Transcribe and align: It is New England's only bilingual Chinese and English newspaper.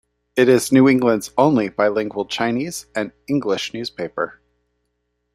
It 0.35 0.49
is 0.49 0.71
New 0.71 0.89
England's 0.89 1.29
only 1.37 1.69
bilingual 1.69 2.25
Chinese 2.25 2.87
and 2.95 3.11
English 3.27 3.71
newspaper. 3.71 4.41